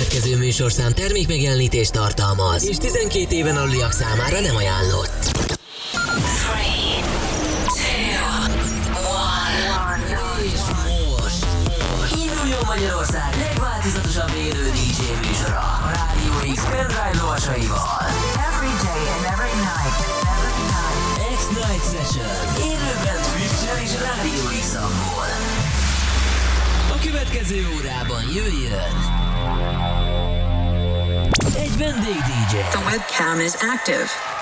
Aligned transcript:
következő 0.00 0.36
műsorszám 0.36 0.92
termék 0.92 1.28
megjelenítést 1.28 1.92
tartalmaz, 1.92 2.68
és 2.68 2.76
12 2.76 3.34
éven 3.34 3.56
aluliak 3.56 3.92
számára 3.92 4.40
nem 4.40 4.56
ajánlott. 4.56 5.24
3, 9.88 10.02
2, 10.04 10.18
1. 12.12 12.56
Magyarország 12.66 13.34
legváltozatosabb 13.38 14.32
élő 14.46 14.70
DJ 14.70 15.00
műsora 15.26 15.64
a 15.86 15.90
Rádió 15.96 16.54
X 16.54 16.62
pendrive 16.70 17.14
lovasaival. 17.20 18.04
Every 18.48 18.74
day 18.86 19.02
and 19.14 19.24
every 19.34 19.56
night. 19.68 19.98
Every 20.32 20.60
night. 20.74 21.00
X-Night 21.38 21.84
Session. 21.92 22.36
Élőben 22.70 23.18
Twitch-en 23.32 23.78
és 23.84 23.92
Rádió 24.06 24.44
x 24.60 24.74
A 26.94 26.98
következő 27.02 27.68
órában 27.76 28.22
jöjjön 28.34 29.19
egy 31.54 31.76
vendég 31.76 32.16
DJ. 32.16 32.56
The 32.70 32.80
webcam 32.84 33.40
is 33.40 33.54
active. 33.54 34.39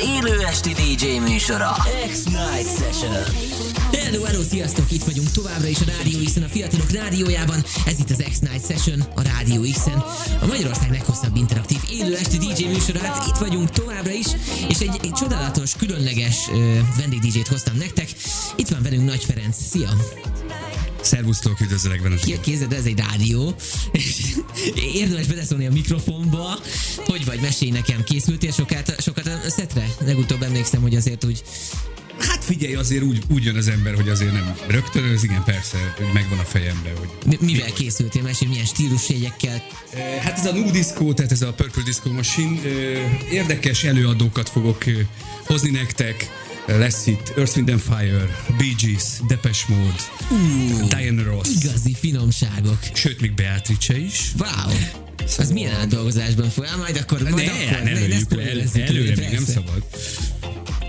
Élő 0.00 0.40
esti 0.44 0.72
DJ 0.72 1.18
műsora. 1.18 1.76
X-Night 2.10 2.76
Session. 2.78 3.12
Hello, 3.92 4.22
hello, 4.22 4.42
sziasztok! 4.42 4.92
Itt 4.92 5.04
vagyunk 5.04 5.30
továbbra 5.30 5.66
is 5.66 5.80
a 5.80 5.84
Rádió 5.84 6.18
X-en, 6.24 6.42
a 6.42 6.48
Fiatalok 6.48 6.90
Rádiójában. 6.90 7.64
Ez 7.86 7.98
itt 7.98 8.10
az 8.10 8.24
X-Night 8.30 8.66
Session, 8.66 9.00
a 9.14 9.22
Rádió 9.22 9.62
X-en. 9.72 10.04
A 10.40 10.46
Magyarország 10.46 10.90
leghosszabb 10.90 11.36
interaktív 11.36 11.78
élő 11.90 12.16
esti 12.16 12.36
DJ 12.36 12.64
műsorát. 12.64 13.26
Itt 13.26 13.36
vagyunk 13.36 13.70
továbbra 13.70 14.12
is, 14.12 14.26
és 14.68 14.78
egy, 14.78 15.00
egy 15.02 15.12
csodálatos, 15.12 15.72
különleges 15.76 16.48
uh, 16.48 16.78
vendég 16.96 17.18
DJ-t 17.18 17.48
hoztam 17.48 17.76
nektek. 17.76 18.08
Itt 18.56 18.68
van 18.68 18.82
velünk 18.82 19.04
Nagy 19.04 19.24
Ferenc. 19.24 19.56
Szia! 19.70 19.90
Szervusztok, 21.00 21.60
üdvözlök 21.60 22.02
benne. 22.02 22.16
Ki- 22.16 22.40
Kézed, 22.40 22.72
ez 22.72 22.84
egy 22.84 22.98
rádió. 22.98 23.54
És 23.92 24.22
Érdemes 24.94 25.26
beleszólni 25.26 25.66
a 25.66 25.70
mikrofonba. 25.72 26.58
Hogy 26.96 27.24
vagy, 27.24 27.40
mesélj 27.40 27.70
nekem. 27.70 28.04
Készültél 28.04 28.52
sokat, 28.52 29.02
sokat 29.02 29.26
a 29.26 29.50
szetre? 29.50 29.86
Legutóbb 30.04 30.42
emlékszem, 30.42 30.80
hogy 30.80 30.94
azért 30.96 31.24
úgy... 31.24 31.42
Hát 32.18 32.44
figyelj, 32.44 32.74
azért 32.74 33.02
úgy, 33.02 33.22
úgy 33.30 33.44
jön 33.44 33.56
az 33.56 33.68
ember, 33.68 33.94
hogy 33.94 34.08
azért 34.08 34.32
nem 34.32 34.56
rögtönöz, 34.66 35.24
igen, 35.24 35.44
persze, 35.44 35.94
megvan 36.12 36.38
a 36.38 36.42
fejemben, 36.44 36.92
hogy... 36.98 37.08
Mi- 37.26 37.52
Mivel 37.52 37.72
készültél? 37.72 38.22
Mesélj, 38.22 38.50
milyen 38.50 38.66
stílusjegyekkel? 38.66 39.62
Hát 40.20 40.38
ez 40.38 40.46
a 40.46 40.52
Nu 40.52 40.70
Disco, 40.70 41.12
tehát 41.12 41.32
ez 41.32 41.42
a 41.42 41.52
Purple 41.52 41.82
Disco 41.82 42.10
Machine, 42.10 42.60
érdekes 43.30 43.84
előadókat 43.84 44.48
fogok 44.48 44.84
hozni 45.44 45.70
nektek. 45.70 46.30
Lesz 46.76 47.06
itt 47.06 47.32
Earth, 47.36 47.56
Wind 47.56 47.68
and 47.68 47.80
Fire, 47.80 48.28
Bee 48.58 48.74
Gees, 48.82 49.02
Depeche 49.28 49.64
Mode, 49.68 50.02
Diana 50.96 51.22
Ross, 51.22 51.48
Igazi 51.62 51.94
finomságok. 52.00 52.78
sőt 52.94 53.20
még 53.20 53.34
Beatrice 53.34 53.98
is. 53.98 54.20
Wow! 54.38 54.76
Az 55.38 55.50
milyen 55.50 55.74
átdolgozásban 55.74 56.50
folyam? 56.50 56.78
Majd 56.78 56.96
akkor, 56.96 57.22
majd 57.22 57.34
Ne, 57.34 57.42
akkor, 57.42 57.82
ne, 57.84 57.92
lőjük 57.92 58.10
le, 58.12 58.18
spoilerezzük 58.18 58.80
el- 58.82 58.88
előre 58.88 59.14
még 59.16 59.28
nem 59.32 59.44
szabad. 59.44 59.82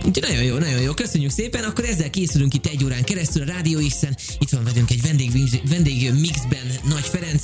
Úgyhogy 0.05 0.21
nagyon 0.29 0.43
jó, 0.43 0.57
nagyon 0.57 0.81
jó, 0.81 0.93
köszönjük 0.93 1.31
szépen. 1.31 1.63
Akkor 1.63 1.85
ezzel 1.85 2.09
készülünk 2.09 2.53
itt 2.53 2.65
egy 2.65 2.83
órán 2.83 3.03
keresztül 3.03 3.41
a 3.41 3.45
Rádió 3.45 3.79
X-en. 3.87 4.17
Itt 4.39 4.49
van 4.49 4.63
velünk 4.63 4.91
egy 4.91 5.01
vendég, 5.01 5.31
vendég 5.69 6.11
mixben 6.11 6.71
Nagy 6.89 7.05
Ferenc. 7.11 7.43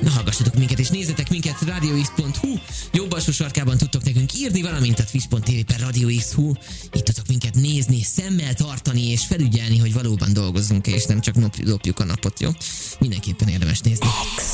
Na 0.00 0.10
hallgassatok 0.10 0.54
minket 0.54 0.78
és 0.78 0.88
nézzetek 0.88 1.30
minket 1.30 1.60
radiox.hu. 1.60 2.58
Jobb 2.92 3.12
alsó 3.12 3.32
sarkában 3.32 3.76
tudtok 3.76 4.04
nekünk 4.04 4.34
írni, 4.34 4.62
valamint 4.62 4.98
a 4.98 5.04
twitch.tv 5.04 5.60
per 5.66 5.80
radiox.hu. 5.80 6.52
Itt 6.92 7.04
tudtok 7.04 7.26
minket 7.26 7.54
nézni, 7.54 8.02
szemmel 8.02 8.54
tartani 8.54 9.10
és 9.10 9.26
felügyelni, 9.26 9.78
hogy 9.78 9.92
valóban 9.92 10.32
dolgozzunk 10.32 10.86
és 10.86 11.04
nem 11.04 11.20
csak 11.20 11.34
lopjuk 11.64 12.00
a 12.00 12.04
napot, 12.04 12.40
jó? 12.40 12.50
Mindenképpen 12.98 13.48
érdemes 13.48 13.80
nézni. 13.80 14.06
Oh, 14.06 14.50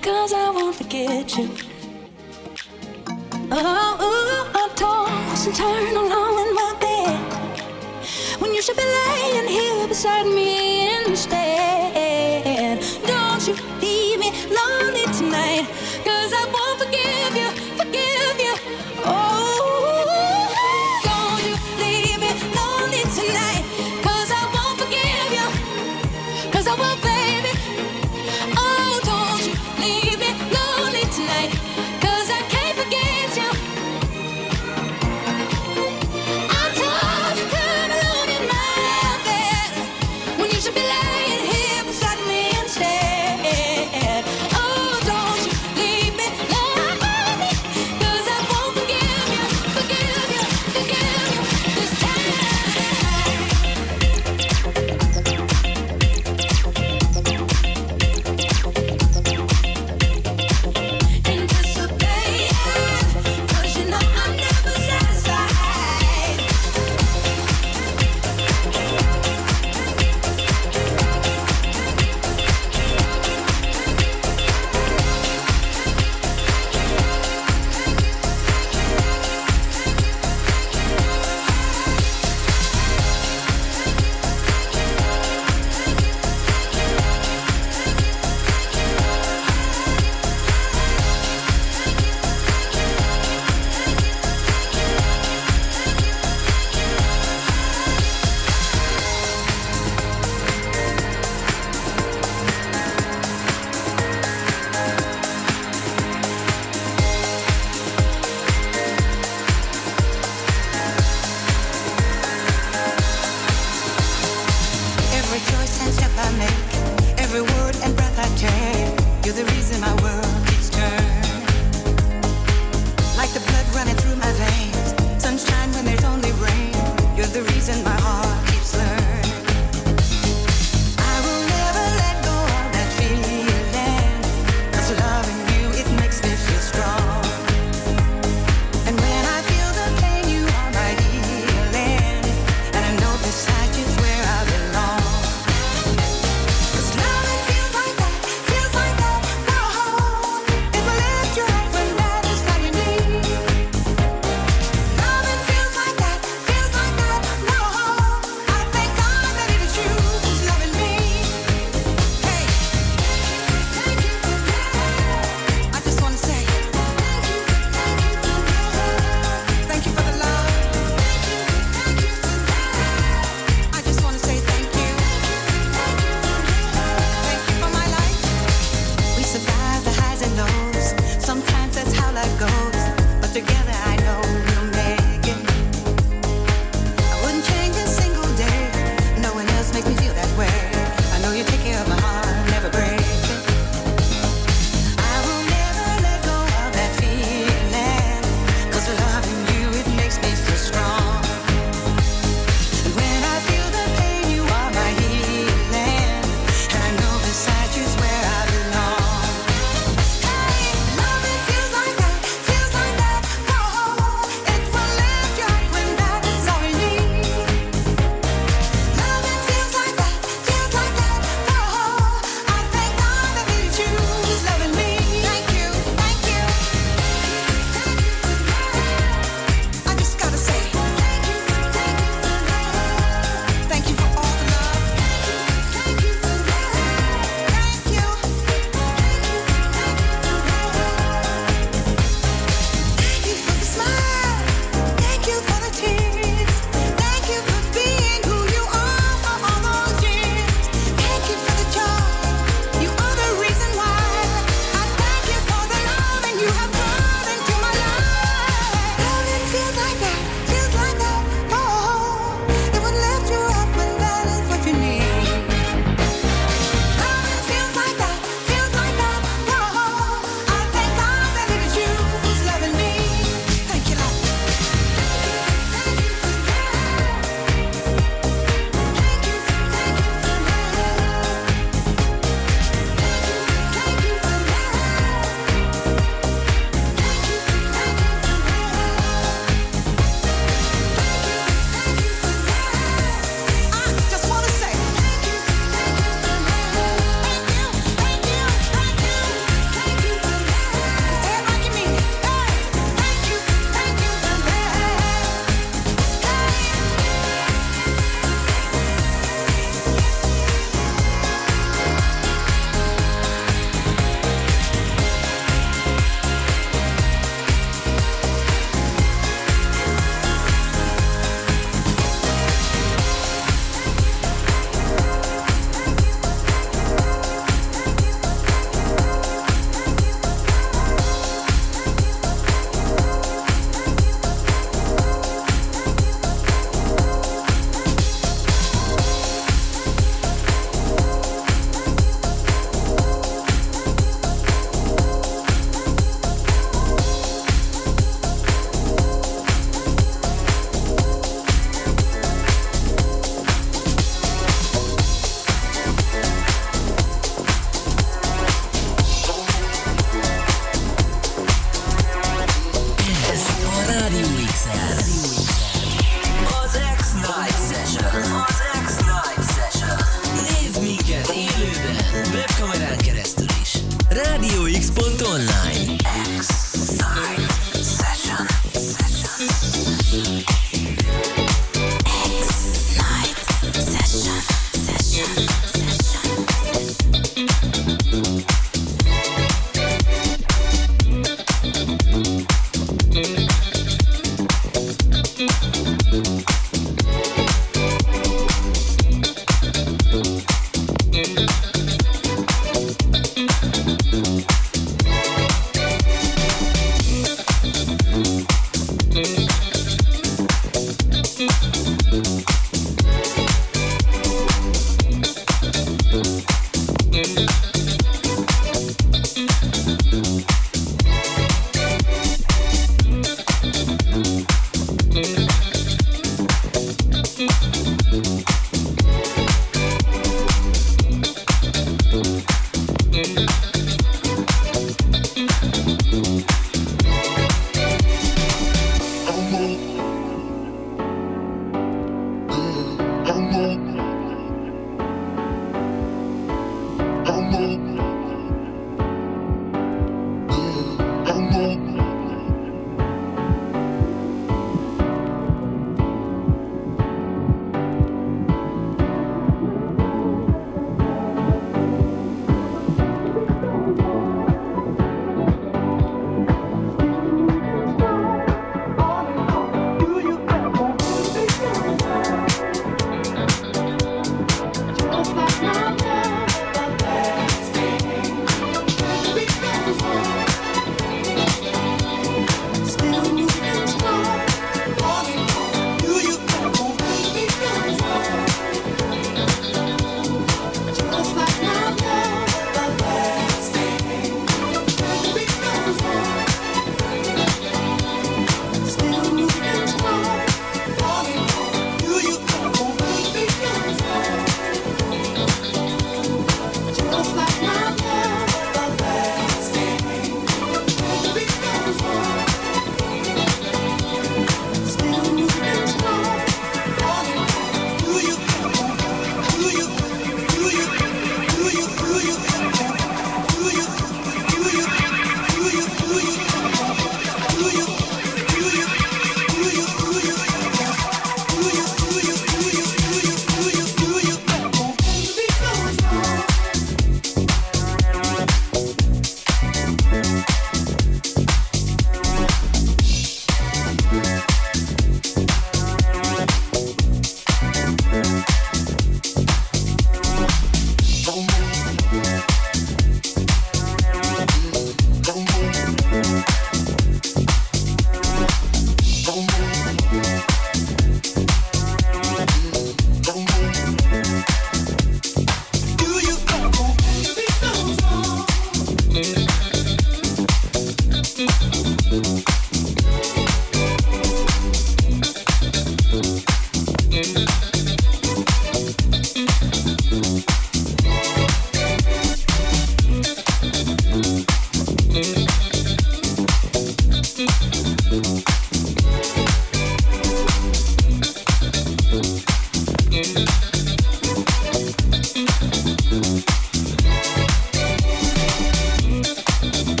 cause 0.00 0.34
I 0.34 0.50
won't 0.50 0.74
forget 0.74 1.36
you. 1.36 1.71
Beside 9.92 10.26
me 10.26 10.88
instead. 11.04 12.80
Don't 13.06 13.46
you 13.46 13.54
leave 13.78 14.18
me 14.18 14.30
lonely 14.48 15.04
tonight, 15.18 15.68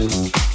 Música 0.00 0.49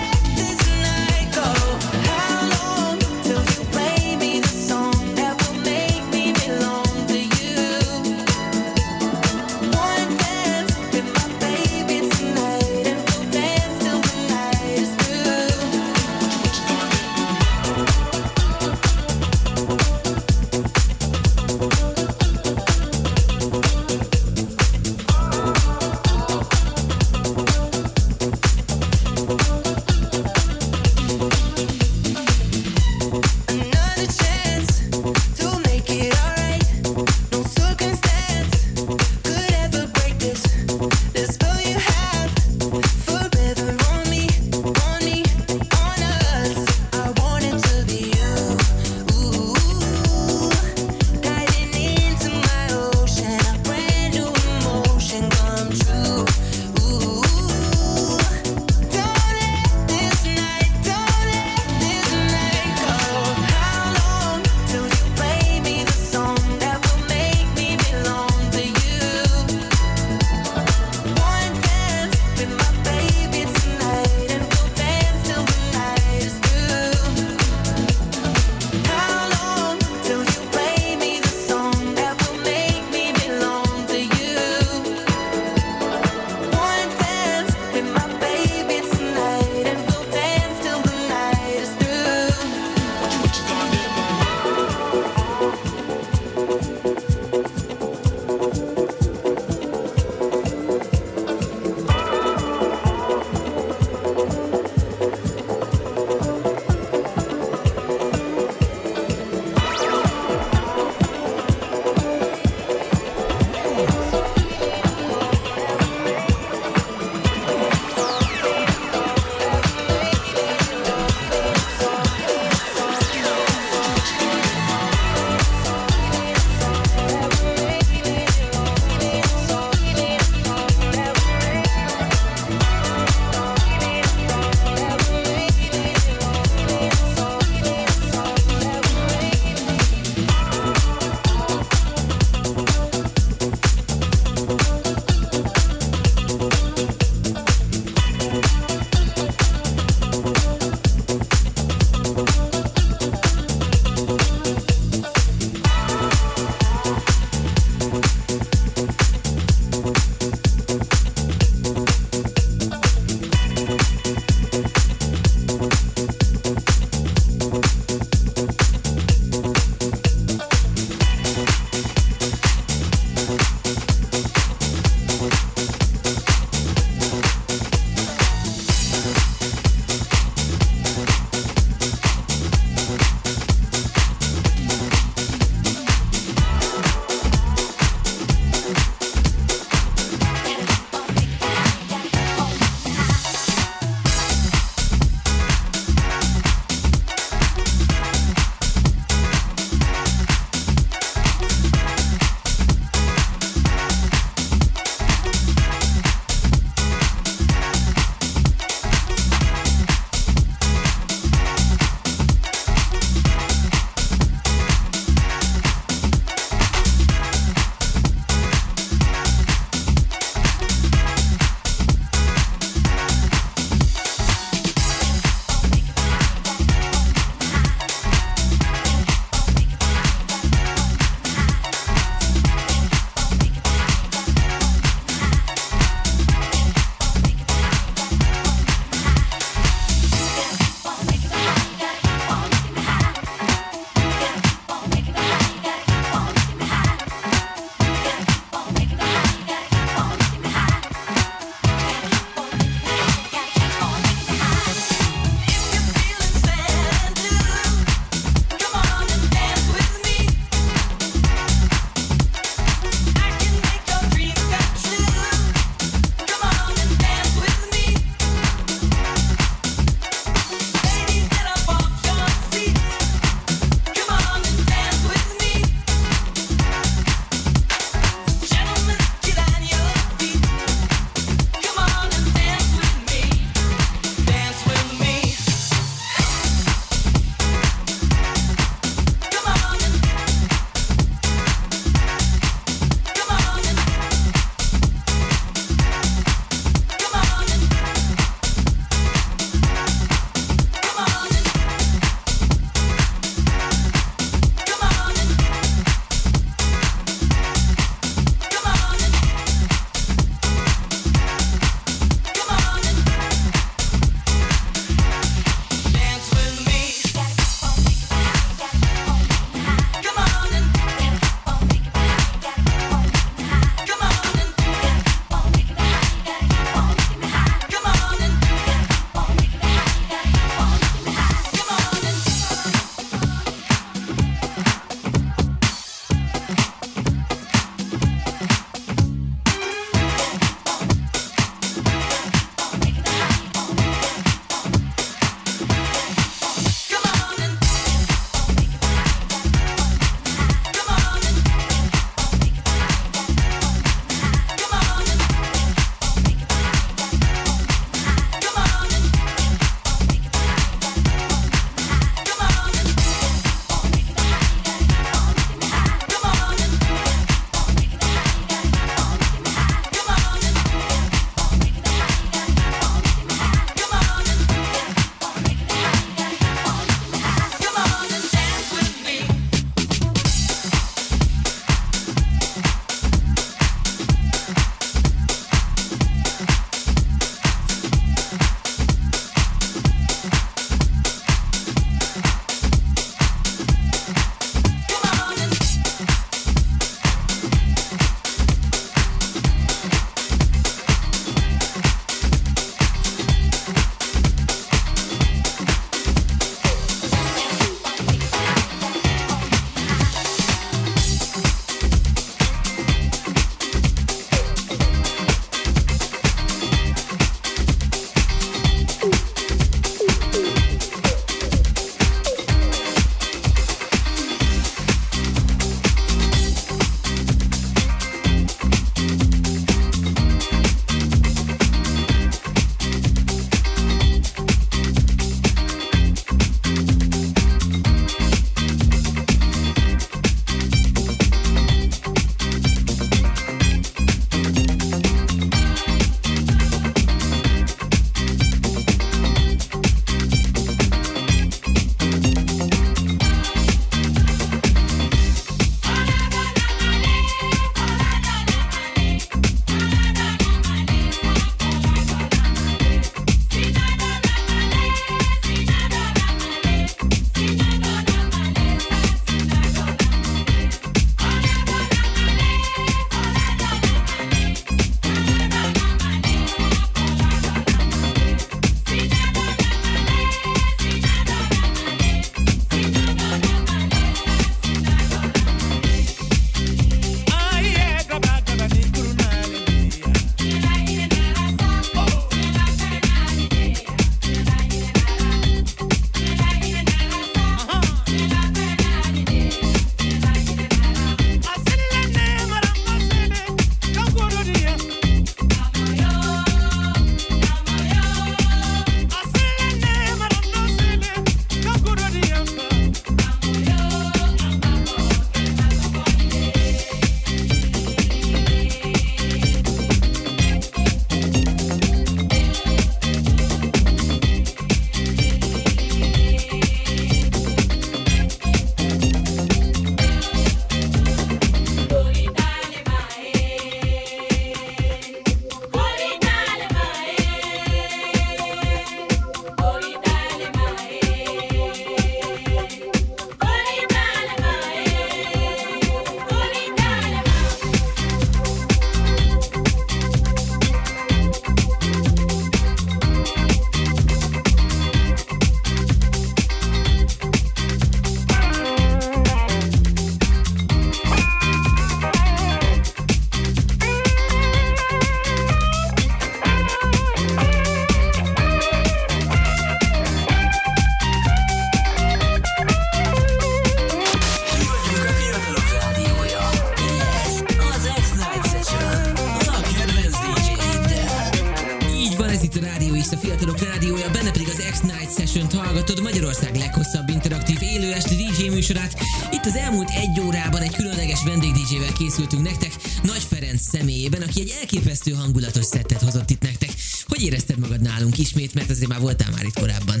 DJ-vel 591.68 591.92
készültünk 591.92 592.42
nektek, 592.42 592.72
Nagy 593.02 593.22
Ferenc 593.28 593.60
személyében, 593.60 594.22
aki 594.22 594.40
egy 594.40 594.54
elképesztő 594.60 595.10
hangulatos 595.10 595.64
szettet 595.64 596.02
hozott 596.02 596.30
itt 596.30 596.42
nektek. 596.42 596.70
Hogy 597.06 597.22
érezted 597.22 597.58
magad 597.58 597.80
nálunk 597.80 598.18
ismét, 598.18 598.54
mert 598.54 598.70
azért 598.70 598.88
már 598.88 599.00
voltál 599.00 599.30
már 599.30 599.44
itt 599.44 599.58
korábban. 599.58 600.00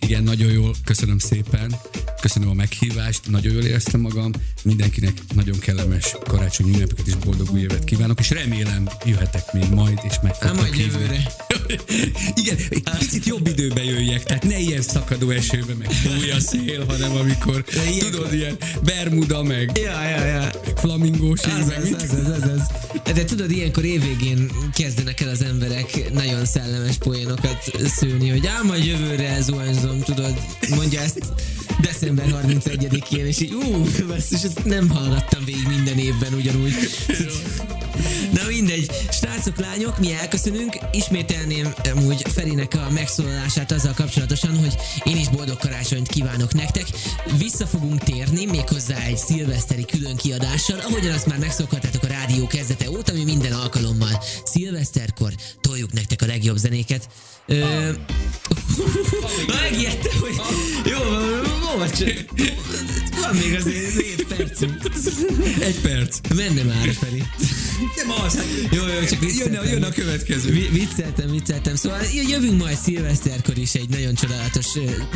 Igen, 0.00 0.22
nagyon 0.22 0.52
jól, 0.52 0.74
köszönöm 0.84 1.18
szépen. 1.18 1.76
Köszönöm 2.20 2.48
a 2.48 2.52
meghívást, 2.52 3.30
nagyon 3.30 3.52
jól 3.52 3.62
éreztem 3.62 4.00
magam. 4.00 4.32
Mindenkinek 4.62 5.12
nagyon 5.34 5.58
kellemes 5.58 6.16
karácsonyi 6.24 6.70
ünnepeket 6.70 7.06
és 7.06 7.14
boldog 7.14 7.50
új 7.52 7.60
évet 7.60 7.84
kívánok, 7.84 8.20
és 8.20 8.30
remélem 8.30 8.88
jöhetek 9.04 9.52
még 9.52 9.68
majd, 9.70 10.00
és 10.08 10.14
meg 10.22 10.54
majd 10.54 10.72
hívni. 10.72 10.82
jövőre. 10.82 11.32
Igen, 12.34 12.56
egy 12.70 12.82
picit 12.98 13.24
jobb 13.26 13.46
időben 13.46 13.84
jöjjek, 13.84 14.22
tehát 14.22 14.44
ne 14.44 14.58
ilyen 14.58 14.82
szakadó 14.82 15.30
esőbe, 15.30 15.74
meg 15.78 15.90
fúj 15.90 16.30
a 16.30 16.40
szél, 16.40 16.84
hanem 16.88 17.16
amikor, 17.16 17.64
ilyenkor- 17.90 18.10
tudod, 18.10 18.32
ilyen 18.34 18.56
Bermuda, 18.84 19.42
meg 19.42 19.70
Ja, 19.74 20.02
ja, 20.08 20.24
ja. 20.24 20.50
flamingós 20.76 21.40
Az, 21.40 21.66
meg 21.66 21.82
mit? 21.82 21.94
az, 21.94 22.02
az, 22.02 22.28
az, 22.42 22.50
az. 22.50 22.62
De 23.14 23.24
tudod, 23.24 23.50
ilyenkor 23.50 23.84
évvégén 23.84 24.50
kezdenek 24.74 25.20
el 25.20 25.28
az 25.28 25.42
emberek 25.42 26.12
nagyon 26.12 26.44
szellemes 26.44 26.96
poénokat 26.96 27.62
szőni, 27.96 28.28
hogy 28.28 28.46
ám 28.46 28.66
majd 28.66 28.84
jövőre 28.84 29.40
zuhanyzom, 29.40 30.00
tudod, 30.00 30.40
mondja 30.76 31.00
ezt 31.00 31.18
december 31.80 32.26
31-én, 32.44 33.26
és 33.26 33.40
így 33.40 33.52
ú, 33.54 33.84
basszus, 34.06 34.42
ezt 34.42 34.64
nem 34.64 34.88
hallgattam 34.90 35.44
végig 35.44 35.66
minden 35.68 35.98
évben 35.98 36.34
ugyanúgy. 36.34 36.72
Na 38.32 38.40
mindegy, 38.48 38.90
srácok, 39.20 39.58
lányok, 39.60 39.98
mi 39.98 40.12
elköszönünk. 40.12 40.78
Ismételném 41.58 42.02
amúgy 42.02 42.22
Ferinek 42.32 42.74
a 42.74 42.90
megszólalását 42.90 43.72
azzal 43.72 43.92
kapcsolatosan, 43.94 44.58
hogy 44.58 44.76
én 45.04 45.16
is 45.16 45.28
boldog 45.28 45.56
karácsonyt 45.56 46.08
kívánok 46.08 46.54
nektek. 46.54 46.86
Vissza 47.38 47.66
fogunk 47.66 48.02
térni 48.02 48.44
méghozzá 48.44 48.96
egy 49.04 49.16
szilveszteri 49.16 49.84
külön 49.84 50.16
kiadással, 50.16 50.78
ahogyan 50.78 51.12
azt 51.12 51.26
már 51.26 51.38
megszokhattátok 51.38 52.02
a 52.02 52.06
rádió 52.06 52.46
kezdete 52.46 52.90
óta, 52.90 53.12
mi 53.12 53.24
minden 53.24 53.52
alkalommal 53.52 54.22
szilveszterkor 54.44 55.32
toljuk 55.60 55.92
nektek 55.92 56.22
a 56.22 56.26
legjobb 56.26 56.56
zenéket. 56.56 57.08
Ö... 57.48 57.56
Megijedtem, 59.62 60.20
hogy 60.20 60.34
jó, 60.84 60.98
volt, 61.76 62.04
van 63.20 63.36
még 63.36 63.54
azért 63.54 64.00
7 64.00 64.26
percünk. 64.36 64.74
Egy 65.60 65.80
perc. 65.80 66.18
Menne 66.34 66.62
már, 66.62 66.92
Feri. 67.00 67.22
Nem 67.96 68.10
az, 68.24 68.34
hát 68.36 68.44
Jó, 68.70 68.82
jó, 68.86 69.06
csak 69.08 69.36
jön, 69.36 69.54
a, 69.54 69.64
jön 69.64 69.82
a 69.82 69.88
következő. 69.90 70.50
Vi- 70.50 70.68
vicceltem, 70.68 71.30
vicceltem. 71.30 71.76
Szóval 71.76 72.00
jövünk 72.28 72.60
majd 72.62 72.76
szilveszterkor 72.76 73.58
is 73.58 73.74
egy 73.74 73.88
nagyon 73.88 74.14
csodálatos 74.14 74.66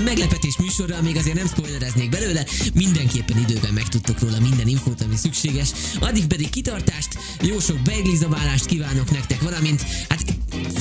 meglepetés 0.05 0.57
műsorral, 0.59 1.03
még 1.03 1.17
azért 1.17 1.37
nem 1.37 1.47
spoilereznék 1.47 2.11
belőle, 2.11 2.47
mindenképpen 2.75 3.39
időben 3.49 3.73
megtudtok 3.73 4.21
róla 4.21 4.41
minden 4.41 4.69
infót, 4.69 5.01
ami 5.01 5.17
szükséges. 5.17 5.69
Addig 6.01 6.27
pedig 6.27 6.51
kitartást, 6.51 7.19
jó 7.43 7.59
sok 7.59 7.79
beiglizabálást 7.79 8.65
kívánok 8.65 9.11
nektek, 9.11 9.41
valamint, 9.41 9.83
hát 10.09 10.25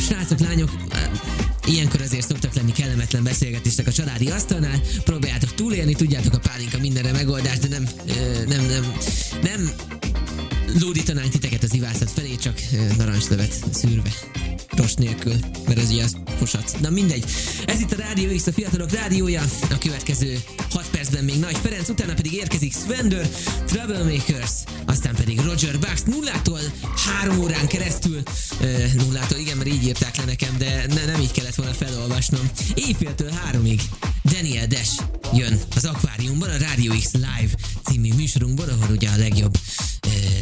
srácok, 0.07 0.39
lányok, 0.39 0.69
Ilyenkor 1.65 2.01
azért 2.01 2.27
szoktak 2.27 2.53
lenni 2.53 2.71
kellemetlen 2.71 3.23
beszélgetések 3.23 3.87
a 3.87 3.91
családi 3.91 4.29
asztalnál, 4.29 4.79
próbáljátok 5.03 5.53
túlélni, 5.53 5.93
tudjátok 5.93 6.33
a 6.33 6.39
pálinka 6.39 6.77
mindenre 6.77 7.11
megoldás, 7.11 7.59
de 7.59 7.67
nem, 7.67 7.87
nem, 8.47 8.65
nem, 8.65 8.93
nem 9.41 9.71
lódítanánk 10.79 11.31
titeket 11.31 11.63
az 11.63 11.73
ivászat 11.73 12.11
felé, 12.11 12.35
csak 12.35 12.59
ö, 12.73 12.77
narancslövet 12.97 13.53
szűrve. 13.71 14.11
Rost 14.69 14.97
nélkül, 14.97 15.35
mert 15.67 15.79
ez 15.79 15.89
ugye 15.89 16.03
az 16.03 16.17
fosat. 16.37 16.75
Na 16.81 16.89
mindegy. 16.89 17.23
Ez 17.65 17.79
itt 17.79 17.91
a 17.91 17.95
Rádió 17.95 18.35
X, 18.35 18.47
a 18.47 18.51
fiatalok 18.51 18.91
rádiója. 18.91 19.43
A 19.69 19.77
következő 19.77 20.39
6 20.71 20.89
percben 20.89 21.23
még 21.23 21.39
Nagy 21.39 21.57
Ferenc, 21.57 21.89
utána 21.89 22.13
pedig 22.13 22.33
érkezik 22.33 22.73
Svendor, 22.73 23.27
Troublemakers, 23.65 24.51
aztán 24.85 25.15
pedig 25.15 25.39
Roger 25.39 25.79
Bucks 25.79 26.01
nullától 26.03 26.59
három 26.95 27.39
órán 27.39 27.67
keresztül. 27.67 28.21
Ö, 28.61 28.83
nullától, 28.93 29.37
igen, 29.37 29.57
mert 29.57 29.69
így 29.69 29.85
írták 29.85 30.17
le 30.17 30.23
nekem, 30.23 30.57
de 30.57 30.85
ne, 30.87 31.05
nem 31.05 31.21
így 31.21 31.31
kellett 31.31 31.55
volna 31.55 31.73
felolvasnom. 31.73 32.49
Éjféltől 32.73 33.31
háromig 33.31 33.81
Daniel 34.23 34.67
Dash 34.67 35.03
jön 35.33 35.59
az 35.75 35.85
akváriumban, 35.85 36.49
a 36.49 36.57
Rádió 36.57 36.93
X 36.99 37.11
Live 37.13 37.53
című 37.83 38.13
műsorunkban, 38.13 38.69
ahol 38.69 38.95
ugye 38.95 39.09
a 39.09 39.17
legjobb 39.17 39.57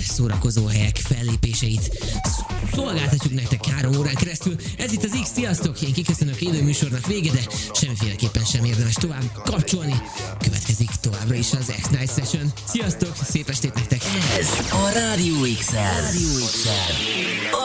szórakozó 0.08 0.66
helyek 0.66 0.98
fellépéseit 0.98 1.82
sz- 1.82 2.74
szolgáltatjuk 2.74 3.34
nektek 3.34 3.66
három 3.66 3.98
órán 3.98 4.16
keresztül. 4.16 4.56
Ez 4.78 4.92
itt 4.92 5.04
az 5.04 5.18
X, 5.22 5.30
sziasztok! 5.34 5.82
Én 5.82 5.94
kiköszönök 5.94 6.42
élő 6.42 6.64
műsornak 6.64 7.06
vége, 7.06 7.32
de 7.32 7.42
semmiféleképpen 7.74 8.44
sem 8.44 8.66
érdemes 8.66 8.94
tovább 8.94 9.32
kapcsolni. 9.44 10.02
Következik 10.40 10.90
továbbra 11.02 11.36
is 11.36 11.54
az 11.54 11.74
X-Night 11.82 12.14
Session. 12.14 12.54
Sziasztok! 12.68 13.16
Szép 13.30 13.50
estét 13.50 13.74
nektek! 13.74 14.02
Ez 14.40 14.50
a 14.72 14.90
Rádió 14.94 15.36
x 15.60 15.72
Rádió 15.72 16.30
x 16.46 16.66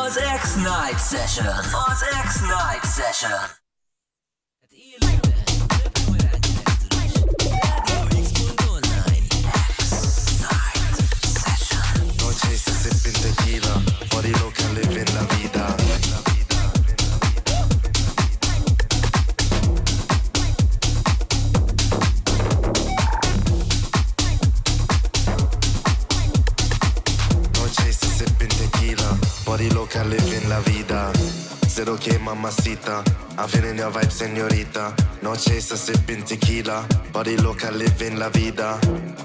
Az 0.05 0.18
X-Night 0.43 1.09
Session. 1.11 1.57
Az 1.89 2.01
X-Night 2.24 2.95
Session. 2.97 3.63
Body 14.25 14.39
loca 14.41 14.68
living 14.72 15.14
la 15.14 15.22
vida. 15.37 15.77
Noche 27.53 27.93
se 27.93 28.07
sipping 28.07 28.49
tequila, 28.49 29.18
body 29.45 29.70
loca 29.70 30.03
living 30.05 30.49
la 30.49 30.61
vida. 30.61 31.43
Zero 31.75 31.97
K 31.97 32.18
mamacita, 32.18 33.03
I'm 33.37 33.49
feeling 33.49 33.79
your 33.79 33.91
vibe, 33.91 34.11
señorita. 34.11 34.95
No 35.22 35.35
chaser, 35.35 35.77
sipping 35.77 36.22
tequila, 36.22 36.87
body 37.12 37.37
loca, 37.37 37.70
living 37.72 38.16
la 38.16 38.29
vida. 38.29 38.79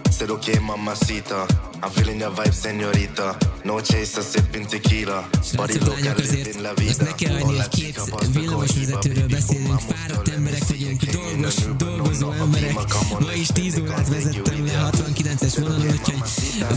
Zero 0.10 0.38
K 0.38 0.60
mamacita, 0.60 1.46
I'm 1.84 1.92
feeling 1.92 2.20
your 2.20 2.32
vibe, 2.32 2.52
señorita. 2.52 3.38
No 3.64 3.80
chaser, 3.82 4.24
sipping 4.24 4.66
tequila, 4.66 5.30
body 5.56 5.74
Srácok, 5.74 5.88
loca, 5.88 6.00
lányok, 6.00 6.18
living 6.18 6.62
la 6.62 6.74
vida. 6.74 7.04
ne 7.04 7.16
kell 7.16 7.34
hagyni, 7.34 7.58
hogy 7.58 7.68
két 7.70 8.02
villamosvezetőről 8.34 9.28
beszélünk, 9.28 9.80
fáradt 9.80 10.28
emberek 10.28 10.64
vagyunk, 10.68 11.04
dolgos, 11.04 11.56
dolgozó 11.78 12.32
emberek. 12.32 12.74
Ma 13.20 13.34
is 13.34 13.48
10 13.48 13.80
órát 13.80 14.10
vezettem 14.10 14.66
le 14.66 14.90
69-es 14.92 15.54
vonalon, 15.60 15.88
úgyhogy 15.88 16.22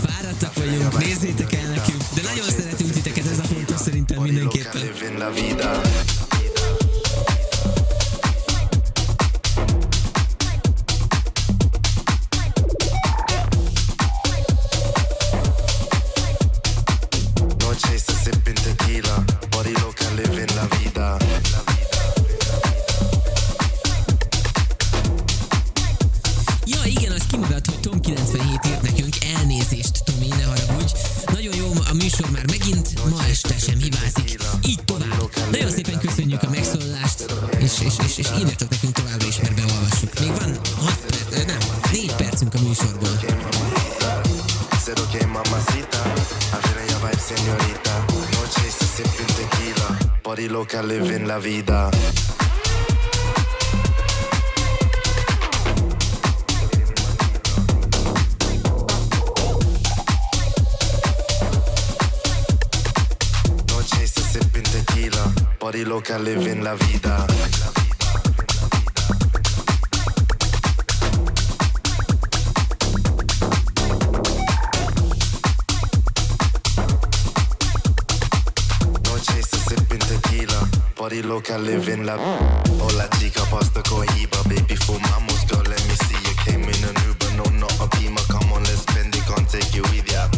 fáradtak 0.07 0.55
vagyunk, 0.55 0.99
nézzétek 0.99 1.53
el 1.55 1.62
mindenképpen. 5.31 5.53
living 5.53 5.63
la 5.63 5.83
vida. 5.83 5.92
97 28.03 28.67
írt 28.67 28.83
nekünk 28.83 29.15
elnézést, 29.37 30.05
Tomi, 30.05 30.29
ne 30.29 30.45
haragudj. 30.45 30.93
Nagyon 31.33 31.55
jó 31.55 31.69
a 31.91 31.95
műsor 31.95 32.31
már 32.31 32.47
megint, 32.47 33.11
ma 33.11 33.25
este 33.31 33.55
sem 33.59 33.79
hibázik. 33.79 34.43
Így 34.67 34.85
tovább. 34.85 35.31
Nagyon 35.51 35.71
szépen 35.71 35.99
köszönjük 35.99 36.43
a 36.43 36.49
megszólalást, 36.51 37.25
és, 37.59 37.73
és, 37.85 37.95
és, 38.07 38.19
és 38.19 38.29
írjatok 38.39 38.69
nekünk 38.71 38.93
továbbra 38.93 39.27
is, 39.27 39.41
mert 39.41 39.55
beolvassuk. 39.55 40.21
Még 40.21 40.29
van 40.29 40.59
6 40.77 41.01
perc, 41.31 41.47
nem, 41.47 41.59
4 41.93 42.13
percünk 42.15 42.55
a 42.55 42.61
műsorból. 42.61 43.19
Zero 44.85 45.03
que 45.13 45.27
mamacita. 45.27 46.01
I'm 46.53 46.61
feeling 46.63 46.91
your 46.91 47.01
vibe, 47.05 47.23
señorita. 47.31 48.05
No 48.33 48.43
chaser, 48.55 48.89
sipping 48.95 49.33
tequila. 49.39 49.97
Body 50.23 50.49
loca, 50.49 50.83
living 50.83 51.27
la 51.27 51.39
vida. 51.39 51.89
party 65.73 65.87
loca, 65.87 66.19
living 66.19 66.63
la 66.63 66.75
vida. 66.75 67.27
Party 80.95 81.23
loca, 81.23 81.57
living 81.57 82.05
la. 82.05 82.17
Hola 82.79 83.09
chica, 83.19 83.43
pasta 83.51 83.83
cohiba, 83.83 84.43
baby, 84.49 84.77
fumamos, 84.77 85.47
girl, 85.49 85.63
let 85.63 85.83
me 85.89 85.95
see 86.05 86.17
you 86.29 86.35
came 86.45 86.63
in 86.65 86.85
an 86.85 86.97
Uber, 87.09 87.33
no, 87.35 87.45
not 87.59 87.73
a 87.81 87.89
Beamer. 87.97 88.21
Come 88.29 88.53
on, 88.53 88.63
let's 88.65 88.83
spend 88.83 89.17
it, 89.17 89.25
can't 89.25 89.49
take 89.49 89.75
you 89.75 89.83
with 89.85 90.13
ya. 90.13 90.29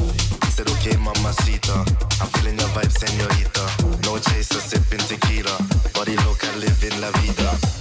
Said 0.51 0.69
okay, 0.71 0.97
mamacita, 0.97 1.85
I'm 2.21 2.29
feeling 2.35 2.57
your 2.57 2.69
vibe, 2.69 2.93
señorita. 2.93 3.94
No 4.05 4.19
chaser 4.19 4.61
sipping 4.61 5.07
tequila. 5.09 5.57
Body 5.95 6.15
loca 6.17 6.51
living 6.57 7.01
la 7.01 7.11
vida. 7.11 7.75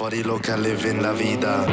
Body 0.00 0.22
loca, 0.22 0.56
living 0.56 1.02
la 1.02 1.12
vida. 1.12 1.66